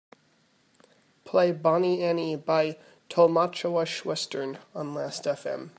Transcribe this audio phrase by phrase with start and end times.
[1.25, 2.75] Play Bonnie Annie by
[3.07, 5.69] Tolmatschowa-schwestern on last fm.